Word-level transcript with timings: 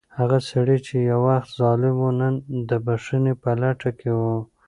هغه 0.17 0.37
سړی 0.49 0.77
چې 0.87 0.95
یو 1.11 1.19
وخت 1.29 1.49
ظالم 1.59 1.95
و، 1.99 2.05
نن 2.19 2.33
د 2.69 2.71
بښنې 2.85 3.33
په 3.41 3.51
لټه 3.61 3.91
کې 3.99 4.11
و. 4.19 4.21